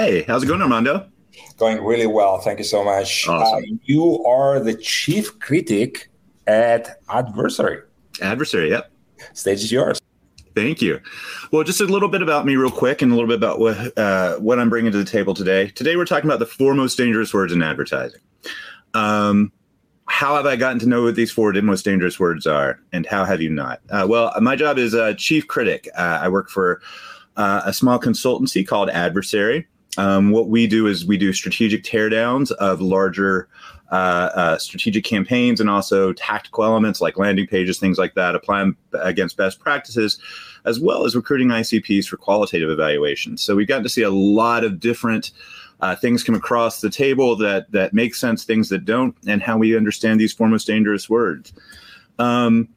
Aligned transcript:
Hi, 0.00 0.24
how's 0.26 0.44
it 0.44 0.46
going, 0.46 0.62
Armando? 0.62 1.06
Going 1.58 1.84
really 1.84 2.06
well. 2.06 2.38
Thank 2.38 2.58
you 2.58 2.64
so 2.64 2.82
much. 2.82 3.28
Awesome. 3.28 3.58
Uh, 3.58 3.76
you 3.84 4.24
are 4.24 4.58
the 4.58 4.74
chief 4.74 5.38
critic 5.40 6.08
at 6.46 6.98
Ad-versary. 7.10 7.82
Ad-versary, 8.22 8.70
yep. 8.70 8.90
Stage 9.34 9.58
is 9.58 9.70
yours. 9.70 10.00
Thank 10.54 10.80
you. 10.80 11.00
Well, 11.52 11.64
just 11.64 11.82
a 11.82 11.84
little 11.84 12.08
bit 12.08 12.22
about 12.22 12.46
me, 12.46 12.56
real 12.56 12.70
quick, 12.70 13.02
and 13.02 13.12
a 13.12 13.14
little 13.14 13.28
bit 13.28 13.36
about 13.36 13.58
what 13.58 13.98
uh, 13.98 14.38
what 14.38 14.58
I'm 14.58 14.70
bringing 14.70 14.90
to 14.90 14.96
the 14.96 15.04
table 15.04 15.34
today. 15.34 15.68
Today, 15.68 15.96
we're 15.96 16.06
talking 16.06 16.30
about 16.30 16.38
the 16.38 16.46
four 16.46 16.72
most 16.72 16.96
dangerous 16.96 17.34
words 17.34 17.52
in 17.52 17.62
advertising. 17.62 18.22
Um, 18.94 19.52
how 20.06 20.34
have 20.34 20.46
I 20.46 20.56
gotten 20.56 20.78
to 20.78 20.86
know 20.86 21.02
what 21.02 21.14
these 21.14 21.30
four 21.30 21.52
most 21.52 21.84
dangerous 21.84 22.18
words 22.18 22.46
are, 22.46 22.80
and 22.94 23.04
how 23.04 23.26
have 23.26 23.42
you 23.42 23.50
not? 23.50 23.82
Uh, 23.90 24.06
well, 24.08 24.32
my 24.40 24.56
job 24.56 24.78
is 24.78 24.94
uh, 24.94 25.12
chief 25.18 25.46
critic. 25.46 25.90
Uh, 25.94 26.20
I 26.22 26.30
work 26.30 26.48
for 26.48 26.80
uh, 27.36 27.60
a 27.66 27.74
small 27.74 28.00
consultancy 28.00 28.66
called 28.66 28.88
Ad-versary. 28.88 29.66
Um, 29.98 30.30
what 30.30 30.48
we 30.48 30.66
do 30.66 30.86
is 30.86 31.04
we 31.04 31.16
do 31.16 31.32
strategic 31.32 31.82
teardowns 31.82 32.52
of 32.52 32.80
larger 32.80 33.48
uh, 33.90 34.30
uh, 34.34 34.58
strategic 34.58 35.04
campaigns 35.04 35.60
and 35.60 35.68
also 35.68 36.12
tactical 36.12 36.62
elements 36.62 37.00
like 37.00 37.18
landing 37.18 37.46
pages, 37.46 37.78
things 37.78 37.98
like 37.98 38.14
that, 38.14 38.36
applying 38.36 38.76
against 38.92 39.36
best 39.36 39.58
practices, 39.58 40.18
as 40.64 40.78
well 40.78 41.04
as 41.04 41.16
recruiting 41.16 41.48
ICPs 41.48 42.06
for 42.06 42.16
qualitative 42.16 42.70
evaluations. 42.70 43.42
So 43.42 43.56
we've 43.56 43.66
gotten 43.66 43.82
to 43.82 43.88
see 43.88 44.02
a 44.02 44.10
lot 44.10 44.62
of 44.62 44.78
different 44.78 45.32
uh, 45.80 45.96
things 45.96 46.22
come 46.22 46.34
across 46.34 46.80
the 46.80 46.90
table 46.90 47.34
that 47.36 47.72
that 47.72 47.92
make 47.92 48.14
sense, 48.14 48.44
things 48.44 48.68
that 48.68 48.84
don't, 48.84 49.16
and 49.26 49.42
how 49.42 49.58
we 49.58 49.76
understand 49.76 50.20
these 50.20 50.32
four 50.32 50.46
most 50.46 50.66
dangerous 50.66 51.10
words. 51.10 51.52
Um, 52.18 52.68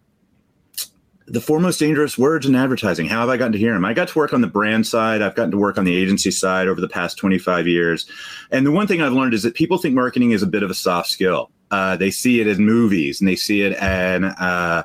the 1.28 1.42
four 1.42 1.60
most 1.60 1.80
dangerous 1.80 2.18
words 2.18 2.46
in 2.46 2.56
advertising. 2.56 3.08
How 3.08 3.22
have 3.22 3.30
I 3.30 3.38
gotten 3.38 3.54
to 3.54 3.58
hear 3.58 3.74
them? 3.74 3.86
I 3.86 3.94
got 3.94 4.10
to 4.10 4.18
work 4.18 4.34
on 4.34 4.42
the 4.42 4.48
brand 4.48 4.86
side. 4.86 5.22
I've 5.22 5.36
gotten 5.36 5.52
to 5.52 5.58
work 5.58 5.78
on 5.78 5.86
the 5.86 5.96
agency 5.96 6.32
side 6.32 6.68
over 6.68 6.82
the 6.82 6.88
past 6.88 7.18
25 7.18 7.68
years. 7.68 8.06
And 8.52 8.66
the 8.66 8.72
one 8.72 8.88
thing 8.88 9.02
I've 9.02 9.14
learned 9.14 9.34
is 9.34 9.44
that 9.44 9.56
people 9.56 9.78
think 9.78 9.96
marketing 9.96 10.32
is 10.32 10.44
a 10.44 10.48
bit 10.48 10.64
of 10.64 10.70
a 10.70 10.76
soft 10.76 11.10
skill. 11.10 11.50
Uh, 11.72 11.96
they 11.96 12.12
see 12.12 12.40
it 12.40 12.48
in 12.48 12.66
movies 12.66 13.22
and 13.22 13.28
they 13.28 13.36
see 13.36 13.62
it 13.62 13.74
in 13.74 14.26
uh, 14.26 14.84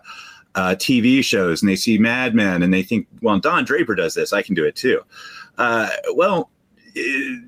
uh, 0.55 0.75
TV 0.77 1.23
shows 1.23 1.61
and 1.61 1.69
they 1.69 1.77
see 1.77 1.99
Mad 1.99 2.35
Men 2.35 2.63
and 2.63 2.73
they 2.73 2.83
think, 2.83 3.07
well, 3.21 3.39
Don 3.39 3.65
Draper 3.65 3.95
does 3.95 4.15
this. 4.15 4.33
I 4.33 4.43
can 4.43 4.55
do 4.55 4.65
it 4.65 4.77
too. 4.77 5.03
Uh, 5.59 5.89
well, 6.15 6.51
it, 6.95 7.45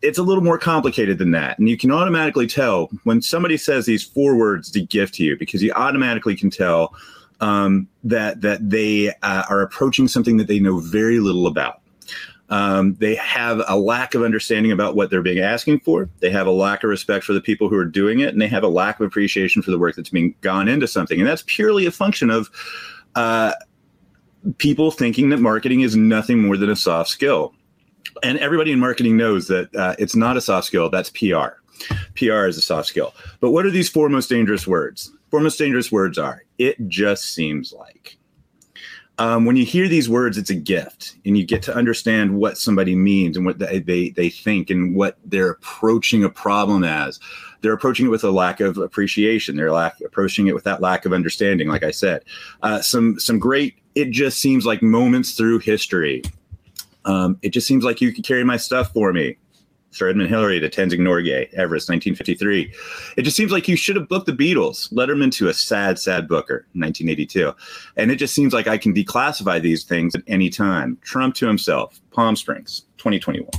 it's 0.00 0.18
a 0.18 0.22
little 0.22 0.44
more 0.44 0.58
complicated 0.58 1.18
than 1.18 1.32
that. 1.32 1.58
And 1.58 1.68
you 1.68 1.76
can 1.76 1.90
automatically 1.90 2.46
tell 2.46 2.88
when 3.02 3.20
somebody 3.20 3.56
says 3.56 3.84
these 3.84 4.04
four 4.04 4.36
words 4.36 4.70
to 4.70 4.80
give 4.80 5.10
to 5.12 5.24
you 5.24 5.36
because 5.36 5.62
you 5.62 5.72
automatically 5.72 6.36
can 6.36 6.50
tell 6.50 6.94
um, 7.40 7.88
that 8.04 8.40
that 8.40 8.68
they 8.68 9.10
uh, 9.22 9.44
are 9.48 9.62
approaching 9.62 10.08
something 10.08 10.36
that 10.38 10.46
they 10.46 10.60
know 10.60 10.78
very 10.78 11.20
little 11.20 11.46
about. 11.46 11.80
Um, 12.50 12.94
they 12.94 13.14
have 13.16 13.62
a 13.68 13.76
lack 13.76 14.14
of 14.14 14.22
understanding 14.22 14.72
about 14.72 14.96
what 14.96 15.10
they're 15.10 15.22
being 15.22 15.40
asking 15.40 15.80
for. 15.80 16.08
They 16.20 16.30
have 16.30 16.46
a 16.46 16.50
lack 16.50 16.82
of 16.82 16.88
respect 16.88 17.24
for 17.24 17.34
the 17.34 17.42
people 17.42 17.68
who 17.68 17.76
are 17.76 17.84
doing 17.84 18.20
it, 18.20 18.30
and 18.30 18.40
they 18.40 18.48
have 18.48 18.62
a 18.62 18.68
lack 18.68 18.98
of 19.00 19.06
appreciation 19.06 19.60
for 19.60 19.70
the 19.70 19.78
work 19.78 19.96
that's 19.96 20.08
being 20.08 20.34
gone 20.40 20.66
into 20.66 20.88
something. 20.88 21.18
And 21.18 21.28
that's 21.28 21.44
purely 21.46 21.84
a 21.84 21.90
function 21.90 22.30
of 22.30 22.48
uh, 23.14 23.52
people 24.56 24.90
thinking 24.90 25.28
that 25.28 25.40
marketing 25.40 25.82
is 25.82 25.94
nothing 25.94 26.42
more 26.42 26.56
than 26.56 26.70
a 26.70 26.76
soft 26.76 27.10
skill. 27.10 27.54
And 28.22 28.38
everybody 28.38 28.72
in 28.72 28.80
marketing 28.80 29.16
knows 29.16 29.48
that 29.48 29.74
uh, 29.76 29.94
it's 29.98 30.16
not 30.16 30.36
a 30.36 30.40
soft 30.40 30.66
skill. 30.66 30.88
That's 30.88 31.10
PR. 31.10 31.58
PR 32.16 32.46
is 32.46 32.56
a 32.56 32.62
soft 32.62 32.88
skill. 32.88 33.14
But 33.40 33.50
what 33.50 33.66
are 33.66 33.70
these 33.70 33.90
four 33.90 34.08
most 34.08 34.28
dangerous 34.28 34.66
words? 34.66 35.12
Four 35.30 35.40
most 35.40 35.58
dangerous 35.58 35.92
words 35.92 36.18
are 36.18 36.44
it 36.58 36.76
just 36.88 37.24
seems 37.34 37.72
like. 37.72 38.18
Um, 39.20 39.44
when 39.44 39.56
you 39.56 39.64
hear 39.64 39.88
these 39.88 40.08
words, 40.08 40.38
it's 40.38 40.50
a 40.50 40.54
gift, 40.54 41.16
and 41.26 41.36
you 41.36 41.44
get 41.44 41.60
to 41.62 41.74
understand 41.74 42.38
what 42.38 42.56
somebody 42.56 42.94
means 42.94 43.36
and 43.36 43.44
what 43.44 43.58
they, 43.58 43.80
they, 43.80 44.10
they 44.10 44.30
think 44.30 44.70
and 44.70 44.94
what 44.94 45.18
they're 45.24 45.50
approaching 45.50 46.22
a 46.22 46.28
problem 46.28 46.84
as. 46.84 47.18
They're 47.60 47.72
approaching 47.72 48.06
it 48.06 48.10
with 48.10 48.22
a 48.22 48.30
lack 48.30 48.60
of 48.60 48.78
appreciation. 48.78 49.56
They're 49.56 49.72
lack, 49.72 50.00
approaching 50.02 50.46
it 50.46 50.54
with 50.54 50.62
that 50.64 50.80
lack 50.80 51.04
of 51.04 51.12
understanding. 51.12 51.66
Like 51.66 51.82
I 51.82 51.90
said, 51.90 52.22
uh, 52.62 52.80
some 52.80 53.18
some 53.18 53.40
great. 53.40 53.74
It 53.96 54.12
just 54.12 54.38
seems 54.38 54.64
like 54.64 54.82
moments 54.82 55.32
through 55.32 55.58
history. 55.58 56.22
Um, 57.04 57.38
it 57.42 57.48
just 57.48 57.66
seems 57.66 57.82
like 57.82 58.00
you 58.00 58.12
could 58.12 58.24
carry 58.24 58.44
my 58.44 58.56
stuff 58.56 58.92
for 58.92 59.12
me. 59.12 59.36
Sir 59.90 60.08
Edmund 60.08 60.28
Hillary 60.28 60.60
to 60.60 60.68
Tenzing 60.68 61.00
Norgay, 61.00 61.52
Everest, 61.54 61.88
1953. 61.88 62.72
It 63.16 63.22
just 63.22 63.36
seems 63.36 63.50
like 63.50 63.68
you 63.68 63.76
should 63.76 63.96
have 63.96 64.08
booked 64.08 64.26
the 64.26 64.32
Beatles, 64.32 64.92
Letterman 64.92 65.32
to 65.32 65.48
a 65.48 65.54
sad, 65.54 65.98
sad 65.98 66.28
booker, 66.28 66.66
1982. 66.74 67.52
And 67.96 68.10
it 68.10 68.16
just 68.16 68.34
seems 68.34 68.52
like 68.52 68.66
I 68.66 68.76
can 68.76 68.92
declassify 68.92 69.60
these 69.60 69.84
things 69.84 70.14
at 70.14 70.22
any 70.26 70.50
time. 70.50 70.98
Trump 71.02 71.34
to 71.36 71.46
himself, 71.46 72.00
Palm 72.10 72.36
Springs, 72.36 72.84
2021. 72.98 73.50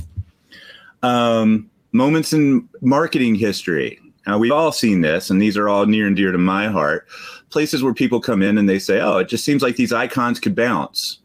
Um, 1.02 1.68
moments 1.92 2.32
in 2.32 2.68
marketing 2.80 3.34
history. 3.34 3.98
Now, 4.26 4.38
we've 4.38 4.52
all 4.52 4.70
seen 4.70 5.00
this, 5.00 5.30
and 5.30 5.42
these 5.42 5.56
are 5.56 5.68
all 5.68 5.86
near 5.86 6.06
and 6.06 6.14
dear 6.14 6.30
to 6.30 6.38
my 6.38 6.68
heart. 6.68 7.08
Places 7.48 7.82
where 7.82 7.94
people 7.94 8.20
come 8.20 8.42
in 8.42 8.58
and 8.58 8.68
they 8.68 8.78
say, 8.78 9.00
oh, 9.00 9.18
it 9.18 9.28
just 9.28 9.44
seems 9.44 9.62
like 9.62 9.76
these 9.76 9.92
icons 9.92 10.38
could 10.38 10.54
bounce. 10.54 11.18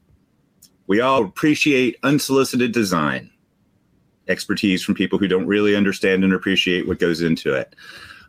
We 0.87 1.01
all 1.01 1.23
appreciate 1.23 1.97
unsolicited 2.03 2.71
design 2.71 3.29
expertise 4.27 4.83
from 4.83 4.95
people 4.95 5.19
who 5.19 5.27
don't 5.27 5.47
really 5.47 5.75
understand 5.75 6.23
and 6.23 6.33
appreciate 6.33 6.87
what 6.87 6.99
goes 6.99 7.21
into 7.21 7.53
it. 7.53 7.75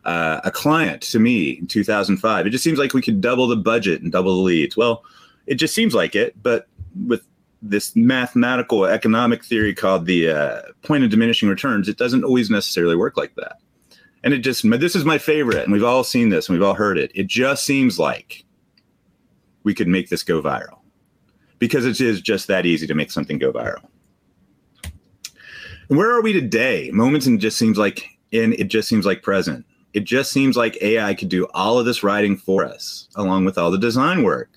Uh, 0.05 0.39
a 0.43 0.51
client 0.51 1.01
to 1.01 1.19
me 1.19 1.51
in 1.51 1.67
2005, 1.67 2.47
it 2.47 2.49
just 2.51 2.63
seems 2.63 2.79
like 2.79 2.93
we 2.93 3.01
could 3.01 3.19
double 3.19 3.47
the 3.47 3.55
budget 3.55 4.01
and 4.01 4.11
double 4.11 4.37
the 4.37 4.41
leads. 4.41 4.77
Well, 4.77 5.03
it 5.47 5.55
just 5.55 5.75
seems 5.75 5.93
like 5.93 6.15
it, 6.15 6.41
but 6.41 6.67
with 7.05 7.21
this 7.61 7.95
mathematical 7.95 8.85
economic 8.85 9.43
theory 9.43 9.73
called 9.73 10.05
the 10.05 10.29
uh, 10.29 10.61
point 10.83 11.03
of 11.03 11.09
diminishing 11.09 11.49
returns, 11.49 11.89
it 11.89 11.97
doesn't 11.97 12.23
always 12.23 12.49
necessarily 12.49 12.95
work 12.95 13.17
like 13.17 13.35
that. 13.35 13.57
And 14.23 14.33
it 14.33 14.39
just, 14.39 14.69
this 14.79 14.95
is 14.95 15.05
my 15.05 15.17
favorite, 15.17 15.63
and 15.63 15.71
we've 15.71 15.83
all 15.83 16.03
seen 16.03 16.29
this 16.29 16.47
and 16.47 16.57
we've 16.57 16.67
all 16.67 16.73
heard 16.73 16.97
it. 16.97 17.11
It 17.13 17.27
just 17.27 17.65
seems 17.65 17.99
like 17.99 18.45
we 19.63 19.73
could 19.73 19.87
make 19.87 20.09
this 20.09 20.23
go 20.23 20.41
viral 20.41 20.79
because 21.59 21.85
it 21.85 21.99
is 21.99 22.21
just 22.21 22.47
that 22.47 22.65
easy 22.65 22.87
to 22.87 22.93
make 22.93 23.11
something 23.11 23.37
go 23.37 23.51
viral. 23.51 23.85
Where 25.87 26.11
are 26.11 26.21
we 26.21 26.33
today? 26.33 26.89
Moments 26.91 27.27
and 27.27 27.39
just 27.39 27.57
seems 27.57 27.77
like 27.77 28.09
and 28.33 28.53
it 28.55 28.67
just 28.67 28.89
seems 28.89 29.05
like 29.05 29.23
present. 29.23 29.65
It 29.93 30.03
just 30.03 30.31
seems 30.31 30.57
like 30.57 30.81
AI 30.81 31.13
could 31.13 31.29
do 31.29 31.47
all 31.53 31.79
of 31.79 31.85
this 31.85 32.03
writing 32.03 32.35
for 32.35 32.65
us, 32.65 33.07
along 33.15 33.45
with 33.45 33.57
all 33.57 33.71
the 33.71 33.77
design 33.77 34.23
work 34.23 34.49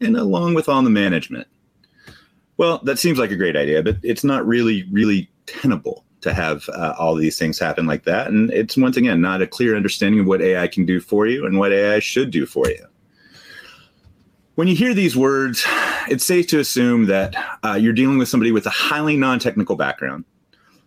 and 0.00 0.16
along 0.16 0.54
with 0.54 0.68
all 0.68 0.80
the 0.82 0.90
management. 0.90 1.48
Well, 2.56 2.78
that 2.84 2.98
seems 2.98 3.18
like 3.18 3.30
a 3.30 3.36
great 3.36 3.56
idea, 3.56 3.82
but 3.82 3.96
it's 4.02 4.24
not 4.24 4.46
really, 4.46 4.84
really 4.90 5.28
tenable 5.46 6.04
to 6.20 6.32
have 6.32 6.68
uh, 6.70 6.94
all 6.98 7.14
these 7.14 7.38
things 7.38 7.58
happen 7.58 7.86
like 7.86 8.04
that. 8.04 8.28
And 8.28 8.50
it's 8.50 8.76
once 8.76 8.96
again 8.96 9.20
not 9.20 9.42
a 9.42 9.46
clear 9.46 9.76
understanding 9.76 10.20
of 10.20 10.26
what 10.26 10.40
AI 10.40 10.66
can 10.66 10.84
do 10.84 11.00
for 11.00 11.26
you 11.26 11.46
and 11.46 11.58
what 11.58 11.72
AI 11.72 11.98
should 11.98 12.30
do 12.30 12.46
for 12.46 12.68
you. 12.68 12.84
When 14.54 14.66
you 14.66 14.74
hear 14.74 14.94
these 14.94 15.16
words, 15.16 15.64
it's 16.10 16.24
safe 16.24 16.46
to 16.48 16.58
assume 16.58 17.06
that 17.06 17.34
uh, 17.64 17.74
you're 17.74 17.92
dealing 17.92 18.18
with 18.18 18.28
somebody 18.28 18.52
with 18.52 18.66
a 18.66 18.70
highly 18.70 19.16
non 19.16 19.38
technical 19.38 19.76
background, 19.76 20.24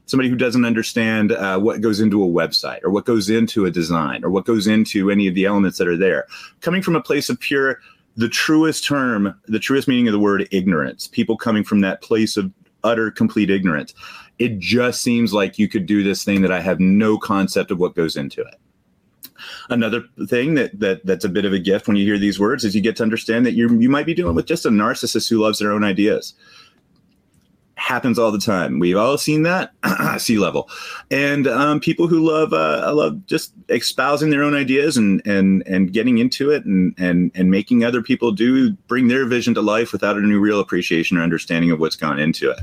somebody 0.05 0.29
who 0.29 0.35
doesn't 0.35 0.65
understand 0.65 1.31
uh, 1.31 1.59
what 1.59 1.81
goes 1.81 1.99
into 1.99 2.23
a 2.23 2.27
website 2.27 2.83
or 2.83 2.89
what 2.89 3.05
goes 3.05 3.29
into 3.29 3.65
a 3.65 3.71
design 3.71 4.23
or 4.23 4.29
what 4.29 4.45
goes 4.45 4.67
into 4.67 5.09
any 5.09 5.27
of 5.27 5.35
the 5.35 5.45
elements 5.45 5.77
that 5.77 5.87
are 5.87 5.97
there. 5.97 6.27
Coming 6.61 6.81
from 6.81 6.95
a 6.95 7.01
place 7.01 7.29
of 7.29 7.39
pure, 7.39 7.79
the 8.17 8.29
truest 8.29 8.85
term, 8.85 9.39
the 9.47 9.59
truest 9.59 9.87
meaning 9.87 10.07
of 10.07 10.11
the 10.11 10.19
word 10.19 10.47
ignorance, 10.51 11.07
people 11.07 11.37
coming 11.37 11.63
from 11.63 11.81
that 11.81 12.01
place 12.01 12.37
of 12.37 12.51
utter, 12.83 13.11
complete 13.11 13.49
ignorance. 13.49 13.93
It 14.39 14.57
just 14.59 15.01
seems 15.01 15.33
like 15.33 15.59
you 15.59 15.67
could 15.67 15.85
do 15.85 16.03
this 16.03 16.23
thing 16.23 16.41
that 16.41 16.51
I 16.51 16.61
have 16.61 16.79
no 16.79 17.17
concept 17.17 17.69
of 17.71 17.79
what 17.79 17.95
goes 17.95 18.15
into 18.15 18.41
it. 18.41 18.55
Another 19.69 20.03
thing 20.27 20.55
that 20.55 20.79
that 20.79 21.05
that's 21.05 21.25
a 21.25 21.29
bit 21.29 21.45
of 21.45 21.53
a 21.53 21.59
gift 21.59 21.87
when 21.87 21.97
you 21.97 22.05
hear 22.05 22.17
these 22.17 22.39
words 22.39 22.63
is 22.63 22.75
you 22.75 22.81
get 22.81 22.95
to 22.97 23.03
understand 23.03 23.45
that 23.45 23.53
you 23.53 23.69
you 23.79 23.89
might 23.89 24.05
be 24.05 24.13
dealing 24.13 24.35
with 24.35 24.45
just 24.45 24.65
a 24.65 24.69
narcissist 24.69 25.29
who 25.29 25.39
loves 25.39 25.59
their 25.59 25.71
own 25.71 25.83
ideas. 25.83 26.33
Happens 27.75 28.19
all 28.19 28.31
the 28.31 28.39
time. 28.39 28.77
We've 28.77 28.97
all 28.97 29.17
seen 29.17 29.41
that 29.43 29.73
C 30.19 30.37
level, 30.37 30.69
and 31.09 31.47
um, 31.47 31.79
people 31.79 32.07
who 32.07 32.19
love 32.19 32.53
uh, 32.53 32.93
love 32.93 33.25
just 33.25 33.53
espousing 33.69 34.29
their 34.29 34.43
own 34.43 34.53
ideas 34.53 34.97
and 34.97 35.21
and 35.25 35.63
and 35.65 35.91
getting 35.91 36.19
into 36.19 36.51
it 36.51 36.63
and 36.63 36.93
and 36.99 37.31
and 37.33 37.49
making 37.49 37.83
other 37.83 38.03
people 38.03 38.31
do 38.31 38.71
bring 38.87 39.07
their 39.07 39.25
vision 39.25 39.55
to 39.55 39.61
life 39.61 39.91
without 39.91 40.17
any 40.17 40.33
real 40.35 40.59
appreciation 40.59 41.17
or 41.17 41.21
understanding 41.21 41.71
of 41.71 41.79
what's 41.79 41.95
gone 41.95 42.19
into 42.19 42.51
it. 42.51 42.59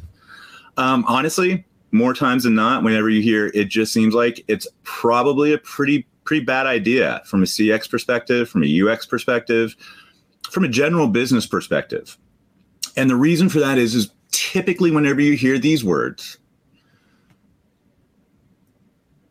Um, 0.76 1.04
honestly, 1.08 1.64
more 1.90 2.14
times 2.14 2.44
than 2.44 2.54
not, 2.54 2.82
whenever 2.82 3.08
you 3.08 3.22
hear 3.22 3.50
it, 3.54 3.68
just 3.68 3.92
seems 3.92 4.14
like 4.14 4.44
it's 4.48 4.66
probably 4.84 5.52
a 5.52 5.58
pretty 5.58 6.06
pretty 6.28 6.44
bad 6.44 6.66
idea 6.66 7.22
from 7.24 7.42
a 7.42 7.46
CX 7.46 7.88
perspective, 7.90 8.50
from 8.50 8.62
a 8.62 8.82
UX 8.82 9.06
perspective, 9.06 9.74
from 10.50 10.62
a 10.62 10.68
general 10.68 11.08
business 11.08 11.46
perspective. 11.46 12.18
And 12.98 13.08
the 13.08 13.16
reason 13.16 13.48
for 13.48 13.60
that 13.60 13.78
is, 13.78 13.94
is 13.94 14.10
typically 14.30 14.90
whenever 14.90 15.22
you 15.22 15.38
hear 15.38 15.58
these 15.58 15.82
words, 15.82 16.36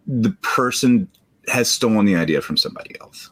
the 0.07 0.31
person 0.41 1.07
has 1.49 1.69
stolen 1.69 2.07
the 2.07 2.15
idea 2.15 2.41
from 2.41 2.57
somebody 2.57 2.95
else. 2.99 3.29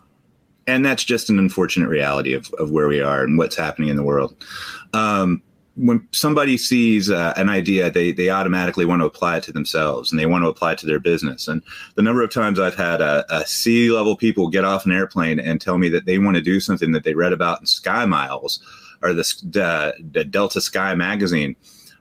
And 0.67 0.85
that's 0.85 1.03
just 1.03 1.31
an 1.31 1.39
unfortunate 1.39 1.89
reality 1.89 2.33
of, 2.33 2.53
of 2.59 2.69
where 2.69 2.87
we 2.87 3.01
are 3.01 3.23
and 3.23 3.35
what's 3.35 3.55
happening 3.55 3.89
in 3.89 3.95
the 3.95 4.03
world. 4.03 4.35
Um, 4.93 5.41
when 5.75 6.07
somebody 6.11 6.57
sees 6.57 7.11
uh, 7.11 7.33
an 7.35 7.49
idea, 7.49 7.91
they 7.91 8.11
they 8.11 8.29
automatically 8.29 8.85
want 8.85 9.01
to 9.01 9.05
apply 9.05 9.37
it 9.37 9.43
to 9.43 9.51
themselves 9.51 10.11
and 10.11 10.19
they 10.19 10.25
want 10.25 10.43
to 10.43 10.49
apply 10.49 10.73
it 10.73 10.77
to 10.79 10.85
their 10.85 10.99
business. 10.99 11.47
And 11.47 11.61
the 11.95 12.01
number 12.01 12.23
of 12.23 12.31
times 12.31 12.59
I've 12.59 12.75
had 12.75 13.01
a, 13.01 13.25
a 13.29 13.45
C 13.45 13.91
level 13.91 14.15
people 14.15 14.47
get 14.47 14.63
off 14.63 14.85
an 14.85 14.91
airplane 14.91 15.39
and 15.39 15.59
tell 15.59 15.77
me 15.77 15.89
that 15.89 16.05
they 16.05 16.17
want 16.17 16.35
to 16.35 16.41
do 16.41 16.59
something 16.59 16.91
that 16.93 17.03
they 17.03 17.13
read 17.13 17.33
about 17.33 17.59
in 17.59 17.65
Sky 17.65 18.05
Miles 18.05 18.59
or 19.01 19.13
the, 19.13 19.93
the 20.11 20.23
Delta 20.23 20.61
Sky 20.61 20.95
magazine. 20.95 21.55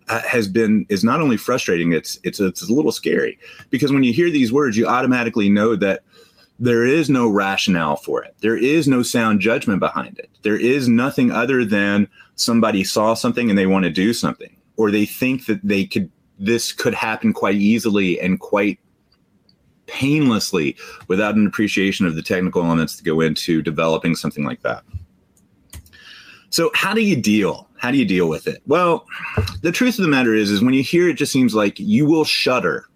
Uh, 0.07 0.21
has 0.21 0.47
been 0.47 0.85
is 0.91 1.03
not 1.03 1.23
only 1.23 1.39
frustrating 1.39 1.95
it's 1.95 2.19
it's 2.25 2.39
it's 2.39 2.69
a 2.69 2.71
little 2.71 2.93
scary 2.93 3.39
because 3.71 3.91
when 3.91 4.05
you 4.05 4.13
hear 4.13 4.29
these 4.29 4.53
words 4.53 4.77
you 4.77 4.87
automatically 4.87 5.49
know 5.49 5.75
that 5.75 6.03
there 6.59 6.85
is 6.85 7.11
no 7.11 7.29
rationale 7.29 7.97
for 7.97 8.23
it. 8.23 8.35
There 8.41 8.57
is 8.57 8.87
no 8.87 9.03
sound 9.03 9.41
judgment 9.41 9.81
behind 9.81 10.19
it. 10.19 10.31
There 10.43 10.57
is 10.57 10.89
nothing 10.89 11.31
other 11.33 11.65
than 11.65 12.09
somebody 12.37 12.85
saw 12.85 13.15
something 13.15 13.49
and 13.49 13.59
they 13.59 13.67
want 13.67 13.85
to 13.85 13.91
do 13.91 14.13
something, 14.13 14.57
or 14.77 14.91
they 14.91 15.07
think 15.07 15.47
that 15.47 15.61
they 15.63 15.85
could, 15.85 16.11
this 16.39 16.73
could 16.73 16.95
happen 16.95 17.33
quite 17.33 17.57
easily 17.57 18.21
and 18.21 18.41
quite 18.41 18.79
painlessly 19.87 20.77
without 21.09 21.35
an 21.35 21.47
appreciation 21.47 22.07
of 22.07 22.15
the 22.15 22.23
technical 22.23 22.63
elements 22.63 22.97
that 22.97 23.05
go 23.05 23.21
into 23.21 23.63
developing 23.63 24.15
something 24.15 24.45
like 24.45 24.63
that. 24.63 24.83
So, 26.51 26.71
how 26.75 26.95
do 26.95 27.01
you 27.01 27.21
deal? 27.21 27.69
How 27.79 27.91
do 27.91 27.99
you 27.99 28.05
deal 28.05 28.29
with 28.29 28.47
it? 28.47 28.63
Well, 28.67 29.07
the 29.61 29.73
truth 29.73 29.99
of 29.99 30.03
the 30.05 30.09
matter 30.09 30.35
is, 30.35 30.51
is 30.51 30.63
when 30.63 30.73
you 30.73 30.83
hear 30.83 31.09
it, 31.09 31.15
just 31.15 31.33
seems 31.33 31.55
like 31.55 31.79
you 31.79 32.07
will 32.07 32.25
shudder 32.25 32.89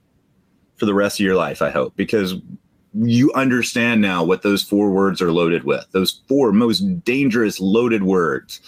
for 0.77 0.87
the 0.87 0.95
rest 0.95 1.19
of 1.19 1.27
your 1.27 1.35
life. 1.35 1.61
I 1.61 1.71
hope 1.71 1.95
because 1.97 2.37
you 2.95 3.33
understand 3.35 4.01
now 4.01 4.25
what 4.25 4.43
those 4.43 4.63
four 4.63 4.91
words 4.91 5.21
are 5.21 5.33
loaded 5.33 5.65
with 5.65 5.85
those 5.93 6.23
four 6.27 6.53
most 6.53 6.81
dangerous 7.05 7.61
loaded 7.61 8.03
words. 8.03 8.61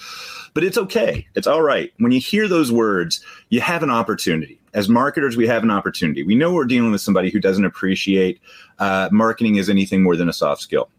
But 0.53 0.65
it's 0.65 0.79
okay. 0.79 1.27
It's 1.37 1.47
all 1.47 1.63
right. 1.63 1.93
When 1.99 2.13
you 2.13 2.21
hear 2.21 2.49
those 2.49 2.73
words 2.73 3.25
you 3.49 3.61
have 3.61 3.83
an 3.83 3.91
opportunity. 3.91 4.61
As 4.75 4.89
marketers 4.89 5.37
we 5.37 5.47
have 5.47 5.63
an 5.63 5.71
opportunity. 5.71 6.23
We 6.23 6.35
know 6.35 6.53
we're 6.53 6.65
dealing 6.65 6.93
with 6.93 7.01
somebody 7.01 7.31
who 7.31 7.41
doesn't 7.41 7.65
appreciate 7.65 8.41
uh, 8.79 9.09
marketing 9.11 9.59
as 9.59 9.69
anything 9.69 10.03
more 10.03 10.17
than 10.17 10.29
a 10.29 10.33
soft 10.33 10.63
skill. 10.63 10.91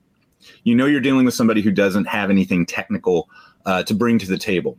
You 0.63 0.75
know 0.75 0.87
you're 0.87 0.99
dealing 0.99 1.25
with 1.25 1.33
somebody 1.33 1.61
who 1.61 1.71
doesn't 1.71 2.05
have 2.05 2.29
anything 2.29 2.65
technical 2.65 3.29
uh, 3.65 3.83
to 3.83 3.93
bring 3.93 4.17
to 4.19 4.27
the 4.27 4.37
table. 4.37 4.77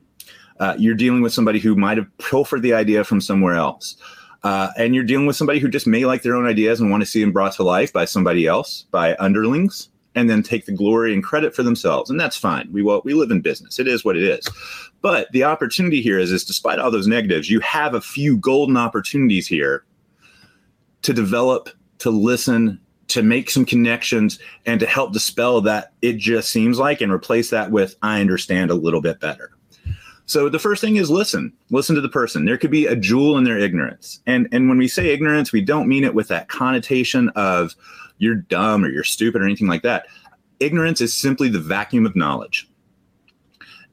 Uh, 0.58 0.74
you're 0.78 0.94
dealing 0.94 1.22
with 1.22 1.32
somebody 1.32 1.58
who 1.58 1.74
might 1.74 1.96
have 1.96 2.06
pilfered 2.18 2.62
the 2.62 2.74
idea 2.74 3.04
from 3.04 3.20
somewhere 3.20 3.54
else 3.54 3.96
uh, 4.44 4.70
and 4.76 4.94
you're 4.94 5.04
dealing 5.04 5.26
with 5.26 5.36
somebody 5.36 5.58
who 5.58 5.68
just 5.68 5.86
may 5.86 6.04
like 6.04 6.22
their 6.22 6.34
own 6.34 6.46
ideas 6.46 6.80
and 6.80 6.90
want 6.90 7.02
to 7.02 7.06
see 7.06 7.20
them 7.20 7.32
brought 7.32 7.52
to 7.52 7.62
life 7.62 7.92
by 7.92 8.04
somebody 8.04 8.46
else, 8.46 8.86
by 8.90 9.16
underlings, 9.18 9.88
and 10.14 10.28
then 10.28 10.42
take 10.42 10.66
the 10.66 10.72
glory 10.72 11.14
and 11.14 11.22
credit 11.22 11.54
for 11.54 11.62
themselves. 11.62 12.10
And 12.10 12.18
that's 12.18 12.36
fine. 12.36 12.68
We 12.72 12.82
well, 12.82 13.02
we 13.04 13.14
live 13.14 13.30
in 13.30 13.40
business. 13.40 13.78
It 13.78 13.86
is 13.86 14.04
what 14.04 14.16
it 14.16 14.24
is. 14.24 14.46
But 15.00 15.30
the 15.32 15.44
opportunity 15.44 16.02
here 16.02 16.18
is, 16.18 16.32
is 16.32 16.44
despite 16.44 16.78
all 16.78 16.90
those 16.90 17.06
negatives, 17.06 17.50
you 17.50 17.60
have 17.60 17.94
a 17.94 18.00
few 18.00 18.36
golden 18.36 18.76
opportunities 18.76 19.46
here 19.46 19.84
to 21.02 21.12
develop, 21.12 21.68
to 21.98 22.10
listen, 22.10 22.80
to 23.08 23.22
make 23.22 23.50
some 23.50 23.64
connections, 23.64 24.38
and 24.66 24.80
to 24.80 24.86
help 24.86 25.12
dispel 25.12 25.60
that 25.62 25.92
it 26.02 26.18
just 26.18 26.50
seems 26.50 26.78
like 26.78 27.00
and 27.00 27.12
replace 27.12 27.50
that 27.50 27.70
with 27.70 27.96
I 28.02 28.20
understand 28.20 28.70
a 28.70 28.74
little 28.74 29.00
bit 29.00 29.20
better. 29.20 29.52
So 30.26 30.48
the 30.48 30.58
first 30.58 30.80
thing 30.80 30.96
is 30.96 31.10
listen. 31.10 31.52
Listen 31.70 31.94
to 31.94 32.00
the 32.00 32.08
person. 32.08 32.44
There 32.44 32.56
could 32.56 32.70
be 32.70 32.86
a 32.86 32.96
jewel 32.96 33.36
in 33.36 33.44
their 33.44 33.58
ignorance. 33.58 34.20
And 34.26 34.48
and 34.52 34.68
when 34.68 34.78
we 34.78 34.88
say 34.88 35.08
ignorance, 35.08 35.52
we 35.52 35.60
don't 35.60 35.88
mean 35.88 36.04
it 36.04 36.14
with 36.14 36.28
that 36.28 36.48
connotation 36.48 37.28
of 37.30 37.74
you're 38.18 38.36
dumb 38.36 38.84
or 38.84 38.88
you're 38.88 39.04
stupid 39.04 39.42
or 39.42 39.44
anything 39.44 39.66
like 39.66 39.82
that. 39.82 40.06
Ignorance 40.60 41.00
is 41.00 41.12
simply 41.12 41.48
the 41.48 41.58
vacuum 41.58 42.06
of 42.06 42.14
knowledge. 42.14 42.68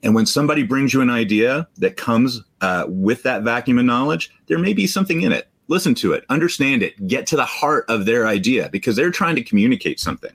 And 0.03 0.15
when 0.15 0.25
somebody 0.25 0.63
brings 0.63 0.93
you 0.93 1.01
an 1.01 1.09
idea 1.09 1.67
that 1.77 1.97
comes 1.97 2.41
uh, 2.61 2.85
with 2.87 3.23
that 3.23 3.43
vacuum 3.43 3.79
of 3.79 3.85
knowledge, 3.85 4.31
there 4.47 4.59
may 4.59 4.73
be 4.73 4.87
something 4.87 5.21
in 5.21 5.31
it. 5.31 5.49
Listen 5.67 5.93
to 5.95 6.13
it, 6.13 6.25
understand 6.29 6.81
it, 6.81 7.07
get 7.07 7.27
to 7.27 7.35
the 7.35 7.45
heart 7.45 7.85
of 7.89 8.05
their 8.05 8.27
idea 8.27 8.69
because 8.71 8.95
they're 8.95 9.11
trying 9.11 9.35
to 9.35 9.43
communicate 9.43 9.99
something. 9.99 10.31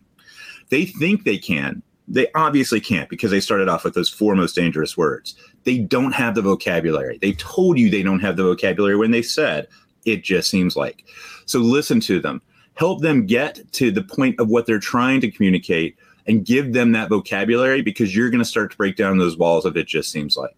They 0.68 0.84
think 0.84 1.24
they 1.24 1.38
can, 1.38 1.82
they 2.06 2.26
obviously 2.34 2.80
can't 2.80 3.08
because 3.08 3.30
they 3.30 3.40
started 3.40 3.68
off 3.68 3.84
with 3.84 3.94
those 3.94 4.10
four 4.10 4.34
most 4.34 4.54
dangerous 4.54 4.96
words. 4.96 5.34
They 5.64 5.78
don't 5.78 6.12
have 6.12 6.34
the 6.34 6.42
vocabulary. 6.42 7.18
They 7.18 7.32
told 7.32 7.78
you 7.78 7.88
they 7.88 8.02
don't 8.02 8.20
have 8.20 8.36
the 8.36 8.42
vocabulary 8.42 8.96
when 8.96 9.10
they 9.10 9.22
said 9.22 9.68
it 10.04 10.22
just 10.22 10.50
seems 10.50 10.76
like. 10.76 11.04
So 11.46 11.58
listen 11.58 12.00
to 12.00 12.20
them. 12.20 12.42
Help 12.74 13.00
them 13.00 13.26
get 13.26 13.60
to 13.72 13.90
the 13.90 14.02
point 14.02 14.38
of 14.38 14.48
what 14.48 14.66
they're 14.66 14.78
trying 14.78 15.20
to 15.22 15.30
communicate 15.30 15.96
and 16.26 16.44
give 16.44 16.72
them 16.72 16.92
that 16.92 17.08
vocabulary 17.08 17.82
because 17.82 18.14
you're 18.14 18.30
going 18.30 18.42
to 18.42 18.44
start 18.44 18.70
to 18.72 18.76
break 18.76 18.96
down 18.96 19.18
those 19.18 19.36
walls 19.36 19.64
of 19.64 19.76
it 19.76 19.86
just 19.86 20.10
seems 20.10 20.36
like. 20.36 20.56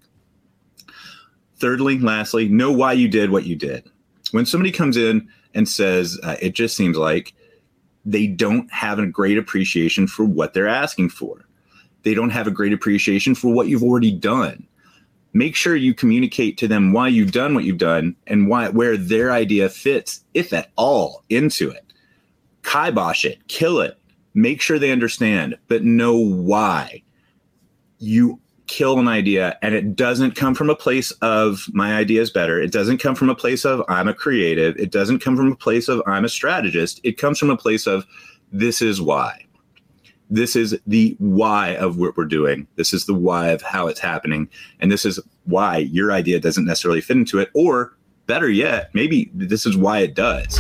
Thirdly, 1.59 1.99
lastly, 1.99 2.49
know 2.49 2.73
why 2.73 2.93
you 2.93 3.09
did 3.09 3.31
what 3.31 3.45
you 3.45 3.57
did. 3.57 3.89
When 4.33 4.47
somebody 4.47 4.73
comes 4.73 4.97
in 4.97 5.29
and 5.55 5.69
says, 5.69 6.19
uh, 6.23 6.37
it 6.41 6.55
just 6.55 6.77
seems 6.77 6.97
like, 6.97 7.35
they 8.07 8.29
don't 8.29 8.73
have 8.73 8.99
a 8.99 9.07
great 9.07 9.37
appreciation 9.37 10.07
for 10.07 10.25
what 10.25 10.55
they're 10.55 10.69
asking 10.69 11.11
for. 11.11 11.45
They 12.05 12.15
don't 12.15 12.31
have 12.31 12.47
a 12.47 12.53
great 12.53 12.73
appreciation 12.73 13.35
for 13.35 13.53
what 13.53 13.67
you've 13.67 13.83
already 13.83 14.13
done. 14.13 14.67
Make 15.33 15.57
sure 15.57 15.75
you 15.77 15.93
communicate 15.93 16.57
to 16.59 16.69
them 16.69 16.93
why 16.93 17.09
you've 17.09 17.33
done 17.33 17.55
what 17.55 17.65
you've 17.65 17.79
done 17.79 18.17
and 18.29 18.49
why 18.49 18.69
where 18.69 18.97
their 18.97 19.33
idea 19.33 19.69
fits, 19.69 20.25
if 20.33 20.53
at 20.53 20.71
all, 20.77 21.25
into 21.29 21.69
it. 21.69 21.93
Kibosh 22.63 23.25
it, 23.25 23.47
kill 23.49 23.81
it. 23.81 23.99
Make 24.35 24.61
sure 24.61 24.79
they 24.79 24.93
understand, 24.93 25.59
but 25.67 25.83
know 25.83 26.17
why 26.17 27.03
you 27.99 28.41
kill 28.67 28.99
an 28.99 29.09
idea 29.09 29.57
and 29.63 29.75
it 29.75 29.95
doesn't 29.97 30.33
come 30.33 30.55
from 30.55 30.71
a 30.71 30.75
place 30.75 31.11
of 31.23 31.67
my 31.73 31.95
idea 31.95 32.21
is 32.21 32.31
better. 32.31 32.61
It 32.61 32.73
doesn't 32.73 32.99
come 32.99 33.15
from 33.15 33.31
a 33.31 33.35
place 33.35 33.65
of 33.65 33.83
i'm 33.89 34.09
a 34.09 34.15
creative. 34.15 34.77
It 34.77 34.91
doesn't 34.91 35.21
come 35.21 35.37
from 35.37 35.53
a 35.53 35.57
place 35.57 35.89
of 35.89 36.03
i'm 36.07 36.25
a 36.25 36.29
strategist. 36.29 37.01
It 37.05 37.19
comes 37.19 37.39
from 37.39 37.51
a 37.51 37.57
place 37.57 37.87
of 37.87 38.07
this 38.53 38.83
is 38.83 39.01
why. 39.01 39.45
This 40.29 40.57
is 40.57 40.77
the 40.87 41.15
why 41.19 41.77
of 41.77 41.99
what 41.99 42.17
we're 42.17 42.25
doing. 42.25 42.67
This 42.77 42.93
is 42.93 43.07
the 43.07 43.15
why 43.15 43.49
of 43.49 43.63
how 43.63 43.87
it's 43.87 44.01
happening. 44.01 44.49
And 44.81 44.91
this 44.91 45.05
is 45.05 45.21
why 45.45 45.79
your 45.79 46.11
idea 46.11 46.41
doesn't 46.41 46.65
necessarily 46.65 47.01
fit 47.01 47.17
into 47.17 47.39
it. 47.39 47.51
Or 47.55 47.97
better 48.27 48.51
yet 48.51 48.91
maybe 48.93 49.31
this 49.35 49.67
is 49.67 49.77
why 49.77 50.01
it 50.01 50.15
does 50.15 50.59